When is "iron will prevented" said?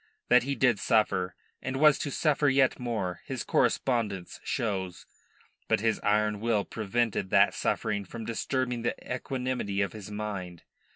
5.99-7.29